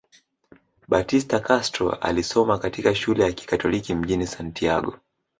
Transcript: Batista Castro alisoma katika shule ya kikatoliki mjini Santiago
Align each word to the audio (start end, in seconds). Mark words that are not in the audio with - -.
Batista 0.87 1.39
Castro 1.41 1.91
alisoma 1.99 2.57
katika 2.59 2.95
shule 2.95 3.23
ya 3.23 3.31
kikatoliki 3.31 3.95
mjini 3.95 4.27
Santiago 4.27 4.99